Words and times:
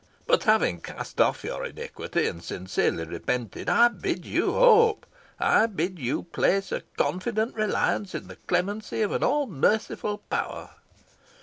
But 0.25 0.45
having 0.45 0.81
cast 0.81 1.21
off 1.21 1.43
your 1.43 1.63
iniquity, 1.63 2.25
and 2.25 2.43
sincerely 2.43 3.03
repented, 3.03 3.69
I 3.69 3.89
bid 3.89 4.25
you 4.25 4.53
hope 4.53 5.05
I 5.39 5.67
bid 5.67 5.99
you 5.99 6.23
place 6.23 6.71
a 6.71 6.81
confident 6.97 7.53
reliance 7.53 8.15
in 8.15 8.27
the 8.27 8.37
clemency 8.47 9.03
of 9.03 9.11
an 9.11 9.23
all 9.23 9.45
merciful 9.45 10.17
power." 10.17 10.71